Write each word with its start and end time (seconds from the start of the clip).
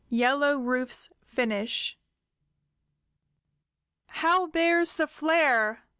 YELLOW 0.09 0.55
RUFE'S 0.57 1.09
FINISH. 1.23 1.95
"How 4.07 4.47
bears 4.47 4.97
the 4.97 5.05
flare?" 5.05 5.83